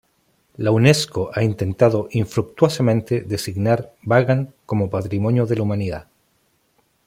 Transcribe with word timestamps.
La 0.57 0.71
Unesco 0.71 1.29
ha 1.35 1.43
intentado 1.43 2.07
infructuosamente 2.09 3.21
designar 3.21 3.93
Bagan 4.01 4.51
como 4.65 4.89
Patrimonio 4.89 5.45
de 5.45 5.55
la 5.57 5.61
humanidad. 5.61 6.07